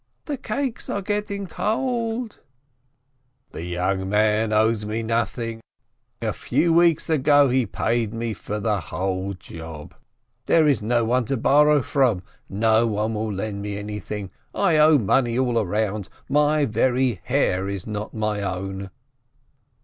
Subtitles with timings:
[0.25, 2.39] The cakes are getting cold."
[3.51, 5.61] 113 SPEKTOR "The young man owes me nothing,
[6.23, 9.93] a few weeks ago he paid me for the whole job.
[10.47, 15.37] There is no one to borrow from, nobody will lend me anything, I owe money
[15.37, 18.89] all around, my very hair is not my own."